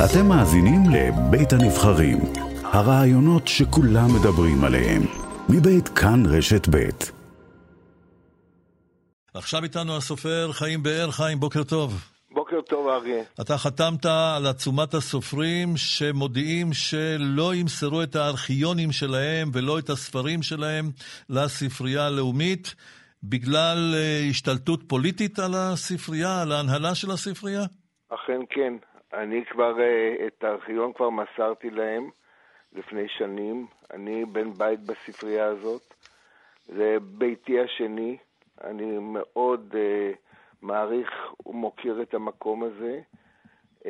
אתם 0.00 0.26
מאזינים 0.28 0.80
לבית 0.92 1.52
הנבחרים, 1.52 2.18
הרעיונות 2.64 3.48
שכולם 3.48 4.08
מדברים 4.20 4.64
עליהם, 4.64 5.02
מבית 5.48 5.88
כאן 5.88 6.22
רשת 6.26 6.68
בית. 6.68 7.12
עכשיו 9.34 9.62
איתנו 9.64 9.96
הסופר 9.96 10.52
חיים 10.52 10.82
באר. 10.82 11.10
חיים, 11.10 11.40
בוקר 11.40 11.64
טוב. 11.64 11.92
בוקר 12.30 12.60
טוב, 12.60 12.88
אריה. 12.88 13.24
אתה 13.40 13.58
חתמת 13.58 14.06
על 14.06 14.46
עצומת 14.46 14.94
הסופרים 14.94 15.76
שמודיעים 15.76 16.72
שלא 16.72 17.54
ימסרו 17.54 18.02
את 18.02 18.16
הארכיונים 18.16 18.92
שלהם 18.92 19.50
ולא 19.52 19.78
את 19.78 19.90
הספרים 19.90 20.42
שלהם 20.42 20.90
לספרייה 21.30 22.06
הלאומית 22.06 22.74
בגלל 23.22 23.94
אה, 23.94 24.26
השתלטות 24.30 24.80
פוליטית 24.86 25.38
על 25.38 25.54
הספרייה, 25.54 26.42
על 26.42 26.52
ההנהלה 26.52 26.94
של 26.94 27.10
הספרייה? 27.10 27.64
אכן 28.08 28.40
כן. 28.50 28.91
אני 29.14 29.44
כבר, 29.50 29.80
אה, 29.80 30.26
את 30.26 30.44
הארכיון 30.44 30.92
כבר 30.92 31.10
מסרתי 31.10 31.70
להם 31.70 32.10
לפני 32.72 33.08
שנים. 33.18 33.66
אני 33.94 34.24
בן 34.24 34.52
בית 34.52 34.80
בספרייה 34.80 35.46
הזאת. 35.46 35.94
זה 36.66 36.96
ביתי 37.02 37.60
השני. 37.60 38.16
אני 38.64 38.98
מאוד 38.98 39.72
uh, 39.72 40.16
מעריך 40.62 41.10
ומוקיר 41.46 42.02
את 42.02 42.14
המקום 42.14 42.62
הזה. 42.62 43.00
Uh, 43.82 43.86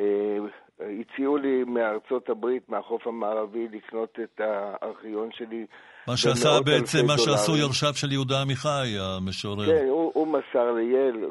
הציעו 0.79 1.37
לי 1.37 1.63
מארצות 1.63 2.29
הברית, 2.29 2.69
מהחוף 2.69 3.07
המערבי, 3.07 3.67
לקנות 3.71 4.19
את 4.23 4.41
הארכיון 4.41 5.29
שלי. 5.31 5.65
מה 6.07 6.17
שעשה 6.17 6.49
בעצם, 6.65 7.05
מה 7.05 7.17
שעשו 7.17 7.57
יורשיו 7.57 7.93
של 7.93 8.11
יהודה 8.11 8.41
עמיחי, 8.41 8.95
המשורר. 8.99 9.65
כן, 9.65 9.85
הוא, 9.89 10.11
הוא 10.13 10.27
מסר 10.27 10.71
ליל, 10.71 11.25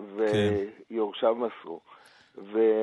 ויורשיו 0.91 1.35
כן. 1.35 1.41
מסרו. 1.41 1.81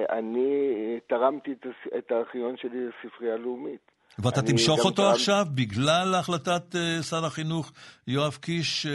ואני 0.09 0.99
תרמתי 1.07 1.51
את 1.97 2.11
הארכיון 2.11 2.57
שלי 2.57 2.79
לספרייה 2.87 3.33
הלאומית. 3.33 3.91
ואתה 4.19 4.41
תמשוך 4.41 4.85
אותו 4.85 5.01
תרם... 5.01 5.11
עכשיו 5.11 5.45
בגלל 5.55 6.15
החלטת 6.19 6.63
uh, 6.71 7.03
שר 7.03 7.25
החינוך 7.25 7.71
יואב 8.07 8.37
קיש, 8.41 8.85
uh, 8.85 8.89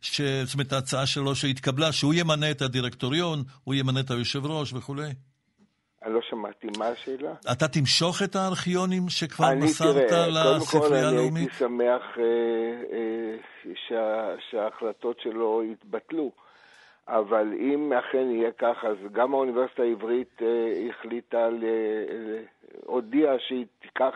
ש... 0.00 0.20
זאת 0.20 0.54
אומרת 0.54 0.72
ההצעה 0.72 1.06
שלו 1.06 1.34
שהתקבלה, 1.34 1.92
שהוא 1.92 2.14
ימנה 2.14 2.50
את 2.50 2.62
הדירקטוריון, 2.62 3.38
הוא 3.64 3.74
ימנה 3.74 4.00
את 4.00 4.10
היושב 4.10 4.46
ראש 4.46 4.72
וכולי? 4.72 5.10
אני 6.04 6.14
לא 6.14 6.20
שמעתי, 6.30 6.66
מה 6.78 6.88
השאלה? 6.88 7.32
אתה 7.52 7.68
תמשוך 7.68 8.22
את 8.22 8.36
הארכיונים 8.36 9.08
שכבר 9.08 9.54
מסרת 9.56 10.10
לספרייה 10.10 11.08
הלאומית? 11.08 11.32
אני 11.32 11.40
הייתי 11.40 11.54
שמח 11.58 12.02
uh, 12.16 12.18
uh, 13.66 13.68
שה... 13.88 14.34
שההחלטות 14.50 15.16
שלו 15.22 15.62
יתבטלו. 15.72 16.30
אבל 17.10 17.52
אם 17.60 17.92
אכן 17.92 18.30
יהיה 18.30 18.50
כך, 18.58 18.84
אז 18.84 18.96
גם 19.12 19.34
האוניברסיטה 19.34 19.82
העברית 19.82 20.42
אה, 20.42 20.46
החליטה, 20.90 21.48
ל... 21.48 21.64
הודיעה 22.86 23.34
שהיא 23.38 23.66
תיקח 23.82 24.14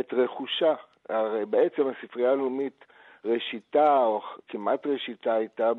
את 0.00 0.12
רכושה. 0.12 0.74
הרי 1.08 1.46
בעצם 1.46 1.82
הספרייה 1.88 2.30
הלאומית 2.30 2.84
ראשיתה, 3.24 3.98
או 3.98 4.22
כמעט 4.48 4.86
ראשיתה, 4.86 5.34
הייתה 5.34 5.70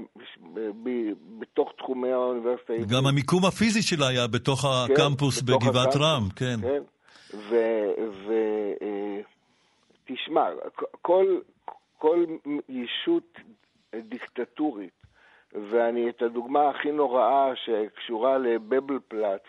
בתוך 1.40 1.74
תחומי 1.78 2.12
האוניברסיטה 2.12 2.74
העברית. 2.74 2.92
גם 2.92 3.08
המיקום 3.08 3.46
הפיזי 3.46 3.82
שלה 3.82 4.08
היה 4.08 4.28
בתוך 4.28 4.62
כן, 4.62 4.94
הקמפוס 4.94 5.42
בתוך 5.42 5.64
בגבעת 5.64 5.88
הקמפוס, 5.88 6.02
רם, 6.02 6.30
כן. 6.36 6.60
כן. 6.62 6.84
ותשמע, 10.06 10.42
ו... 10.42 10.46
אה, 10.46 10.70
כל, 11.02 11.40
כל 11.98 12.26
ישות 12.70 13.40
דיקטטורית 13.96 15.07
ואני, 15.53 16.09
את 16.09 16.22
הדוגמה 16.22 16.70
הכי 16.70 16.92
נוראה 16.92 17.52
שקשורה 17.56 18.38
לבבל 18.38 19.00
פלאץ, 19.08 19.44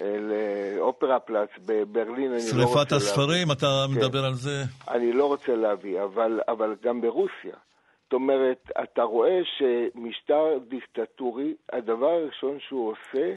אה, 0.00 0.16
לאופרה 0.18 1.20
פלאץ 1.20 1.50
בברלין, 1.66 2.32
אני 2.32 2.42
לא 2.54 2.62
רוצה 2.64 2.78
שרפת 2.78 2.92
הספרים, 2.92 3.52
אתה 3.52 3.66
כן. 3.86 3.98
מדבר 3.98 4.24
על 4.24 4.34
זה? 4.34 4.62
אני 4.88 5.12
לא 5.12 5.26
רוצה 5.26 5.56
להביא, 5.56 6.02
אבל, 6.02 6.40
אבל 6.48 6.74
גם 6.82 7.00
ברוסיה. 7.00 7.56
זאת 8.04 8.12
אומרת, 8.12 8.70
אתה 8.82 9.02
רואה 9.02 9.40
שמשטר 9.58 10.58
דיקטטורי, 10.68 11.54
הדבר 11.72 12.10
הראשון 12.10 12.58
שהוא 12.60 12.90
עושה, 12.92 13.34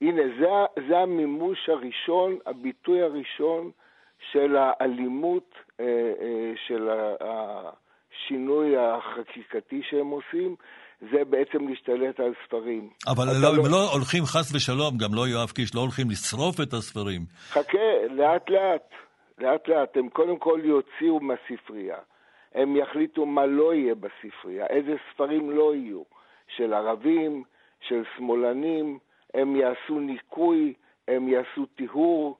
הנה, 0.00 0.22
זה, 0.40 0.46
זה 0.88 0.98
המימוש 0.98 1.68
הראשון, 1.68 2.38
הביטוי 2.46 3.02
הראשון 3.02 3.70
של 4.32 4.56
האלימות, 4.56 5.54
אה, 5.80 5.84
אה, 6.20 6.52
של 6.66 6.88
השינוי 7.20 8.76
החקיקתי 8.76 9.82
שהם 9.90 10.06
עושים, 10.06 10.56
זה 11.00 11.24
בעצם 11.24 11.68
להשתלט 11.68 12.20
על 12.20 12.32
ספרים. 12.46 12.90
אבל 13.06 13.26
לא, 13.26 13.56
לא... 13.56 13.62
הם 13.64 13.72
לא 13.72 13.92
הולכים 13.92 14.24
חס 14.24 14.54
ושלום, 14.54 14.98
גם 14.98 15.14
לא 15.14 15.28
יואב 15.28 15.50
קיש, 15.50 15.74
לא 15.74 15.80
הולכים 15.80 16.10
לשרוף 16.10 16.60
את 16.60 16.72
הספרים. 16.72 17.22
חכה, 17.48 17.88
לאט 18.10 18.50
לאט, 18.50 18.90
לאט 19.38 19.68
לאט. 19.68 19.96
הם 19.96 20.08
קודם 20.08 20.38
כל 20.38 20.60
יוציאו 20.64 21.20
מהספרייה. 21.20 21.98
הם 22.54 22.76
יחליטו 22.76 23.26
מה 23.26 23.46
לא 23.46 23.74
יהיה 23.74 23.94
בספרייה, 23.94 24.66
איזה 24.66 24.94
ספרים 25.12 25.50
לא 25.50 25.74
יהיו. 25.74 26.02
של 26.56 26.74
ערבים, 26.74 27.44
של 27.80 28.02
שמאלנים, 28.16 28.98
הם 29.34 29.56
יעשו 29.56 30.00
ניקוי, 30.00 30.74
הם 31.08 31.28
יעשו 31.28 31.66
טיהור. 31.76 32.38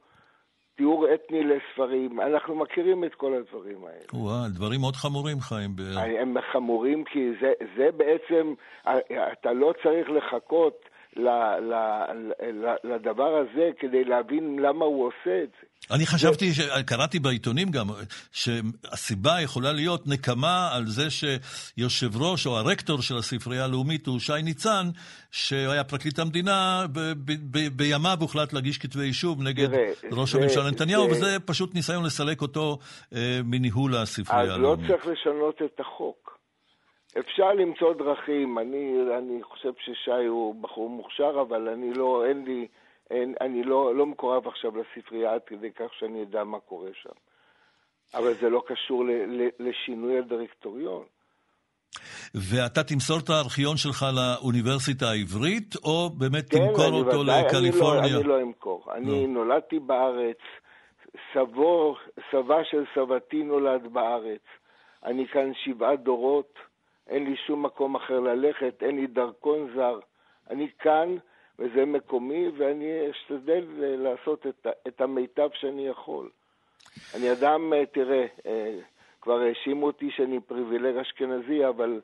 תיאור 0.79 1.07
אתני 1.15 1.45
לספרים, 1.45 2.21
אנחנו 2.21 2.55
מכירים 2.55 3.05
את 3.05 3.15
כל 3.15 3.35
הדברים 3.35 3.85
האלה. 3.85 4.05
וואו, 4.13 4.49
דברים 4.55 4.81
מאוד 4.81 4.97
חמורים, 4.97 5.41
חיים. 5.41 5.77
ב... 5.77 5.81
הם 6.21 6.35
חמורים 6.53 7.05
כי 7.05 7.31
זה, 7.41 7.53
זה 7.77 7.89
בעצם, 7.97 8.55
אתה 9.33 9.53
לא 9.53 9.75
צריך 9.83 10.11
לחכות 10.11 10.85
לדבר 12.85 13.37
הזה 13.37 13.71
כדי 13.79 14.05
להבין 14.05 14.59
למה 14.59 14.85
הוא 14.85 15.07
עושה 15.07 15.43
את 15.43 15.49
זה. 15.61 15.95
אני 15.95 16.07
חשבתי, 16.07 16.51
קראתי 16.87 17.19
בעיתונים 17.19 17.71
גם, 17.71 17.87
שהסיבה 18.33 19.41
יכולה 19.43 19.73
להיות 19.73 20.07
נקמה 20.07 20.71
על 20.73 20.87
זה 20.87 21.11
שיושב 21.11 22.23
ראש 22.23 22.47
או 22.47 22.59
הרקטור 22.59 23.03
של 23.03 23.17
הספרייה 23.17 23.65
הלאומית 23.65 24.07
הוא 24.07 24.19
שי 24.19 24.43
ניצן, 24.45 24.87
שהיה 25.31 25.85
פרקליט 25.85 26.19
המדינה, 26.19 26.87
בימיו 27.77 28.17
הוחלט 28.21 28.53
להגיש 28.53 28.79
כתבי 28.79 29.03
אישום 29.03 29.47
נגד 29.47 29.67
תראה, 29.67 29.93
ראש 30.13 30.33
זה, 30.33 30.39
הממשלה 30.39 30.71
נתניהו, 30.71 31.05
זה... 31.05 31.11
וזה 31.11 31.41
פשוט 31.47 31.75
ניסיון 31.75 32.05
לסלק 32.05 32.43
אותו 32.43 32.79
אה, 33.15 33.41
מניהול 33.45 33.97
הספרייה 33.97 34.55
הלאומית. 34.55 34.85
אז 34.85 34.91
לא 34.91 34.97
צריך 34.97 35.07
לשנות 35.07 35.63
את 35.63 35.81
החוק. 35.81 36.38
אפשר 37.19 37.53
למצוא 37.53 37.95
דרכים. 37.95 38.59
אני, 38.59 38.95
אני 39.19 39.43
חושב 39.43 39.73
ששי 39.79 40.27
הוא 40.29 40.63
בחור 40.63 40.91
מוכשר, 40.91 41.41
אבל 41.41 41.69
אני 41.69 41.95
לא, 41.95 42.25
אין 42.27 42.45
לי... 42.45 42.69
אין, 43.11 43.35
אני 43.41 43.63
לא, 43.63 43.95
לא 43.95 44.07
מקורב 44.07 44.47
עכשיו 44.49 44.73
לספרייה 44.77 45.35
עד 45.35 45.41
כדי 45.47 45.73
כך 45.73 45.95
שאני 45.99 46.23
אדע 46.23 46.45
מה 46.45 46.61
קורה 46.61 46.91
שם. 47.03 47.17
אבל 48.15 48.35
זה 48.35 48.49
לא 48.49 48.63
קשור 48.67 49.05
ל, 49.05 49.11
ל, 49.11 49.49
לשינוי 49.59 50.19
הדירקטוריון. 50.19 51.05
ואתה 52.35 52.85
תמסור 52.85 53.19
את 53.19 53.29
הארכיון 53.31 53.77
שלך 53.77 54.07
לאוניברסיטה 54.17 55.07
העברית, 55.11 55.75
או 55.85 56.11
באמת 56.11 56.51
כן, 56.51 56.59
תמכור 56.59 56.93
אותו 56.93 57.21
ודאי, 57.21 57.45
לקליפורניה? 57.45 58.03
אני 58.03 58.13
לא, 58.13 58.19
אני 58.19 58.29
לא 58.29 58.43
אמכור. 58.43 58.85
לא. 58.87 58.95
אני 58.95 59.27
נולדתי 59.27 59.79
בארץ, 59.79 60.39
סבו, 61.35 61.97
סבה 62.31 62.65
של 62.71 62.85
סבתי 62.95 63.43
נולד 63.43 63.93
בארץ. 63.93 64.43
אני 65.05 65.27
כאן 65.29 65.53
שבעה 65.65 65.97
דורות, 65.97 66.55
אין 67.09 67.25
לי 67.25 67.37
שום 67.37 67.63
מקום 67.63 67.95
אחר 67.97 68.21
ללכת, 68.21 68.83
אין 68.83 68.97
לי 68.97 69.07
דרכון 69.07 69.69
זר. 69.75 69.99
אני 70.51 70.69
כאן 70.79 71.17
וזה 71.59 71.85
מקומי, 71.85 72.49
ואני 72.59 73.11
אשתדל 73.11 73.65
לעשות 73.79 74.47
את, 74.47 74.67
את 74.89 75.01
המיטב 75.01 75.49
שאני 75.55 75.89
יכול. 75.89 76.31
אני 77.15 77.33
אדם, 77.33 77.73
אה, 77.73 77.87
תראה, 77.87 78.27
אה, 78.47 78.79
כבר 79.21 79.41
האשימו 79.41 79.87
אותי 79.87 80.11
שאני 80.11 80.41
פריבילג 80.41 80.97
אשכנזי, 80.97 81.67
אבל 81.67 82.01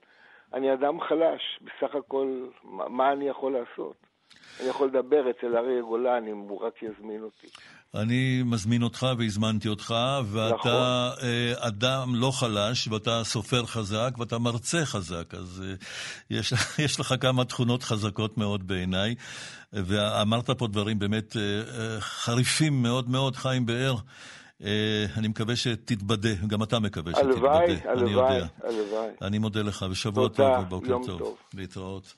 אני 0.53 0.73
אדם 0.73 1.01
חלש. 1.01 1.61
בסך 1.63 1.95
הכל, 1.95 2.47
מה 2.65 3.13
אני 3.13 3.29
יכול 3.29 3.53
לעשות? 3.53 3.97
אני 4.61 4.69
יכול 4.69 4.89
לדבר 4.89 5.31
אצל 5.31 5.57
אריה 5.57 5.83
גולן 5.83 6.29
אם 6.29 6.37
הוא 6.37 6.61
רק 6.61 6.83
יזמין 6.83 7.23
אותי. 7.23 7.47
אני 7.95 8.43
מזמין 8.45 8.83
אותך 8.83 9.07
והזמנתי 9.19 9.69
אותך, 9.69 9.95
ואתה 10.27 10.55
נכון. 10.55 11.29
אה, 11.29 11.53
אדם 11.59 12.15
לא 12.15 12.31
חלש, 12.31 12.89
ואתה 12.89 13.25
סופר 13.25 13.67
חזק, 13.67 14.11
ואתה 14.19 14.39
מרצה 14.39 14.85
חזק, 14.85 15.35
אז 15.35 15.63
אה, 15.67 15.75
יש, 16.31 16.53
יש 16.85 17.01
לך 17.01 17.15
כמה 17.21 17.45
תכונות 17.45 17.83
חזקות 17.83 18.39
מאוד 18.39 18.67
בעיניי, 18.67 19.15
ואמרת 19.73 20.51
פה 20.51 20.67
דברים 20.67 20.99
באמת 20.99 21.37
אה, 21.37 22.01
חריפים 22.01 22.83
מאוד 22.83 23.11
מאוד, 23.11 23.37
חיים 23.37 23.67
באר. 23.67 23.95
אני 25.17 25.29
מקווה 25.29 25.57
שתתבדה, 25.57 26.35
גם 26.47 26.63
אתה 26.63 26.79
מקווה 26.79 27.13
שתתבדה, 27.13 27.31
הלוואי, 27.31 27.77
הלוואי, 27.85 28.41
הלוואי. 28.63 29.09
אני 29.23 29.39
מודה 29.39 29.63
לך, 29.63 29.85
ושבוע 29.91 30.29
טוב 30.29 30.59
ובוקר 30.61 30.97
טוב. 31.07 31.19
טוב. 31.19 31.37
להתראות. 31.55 32.15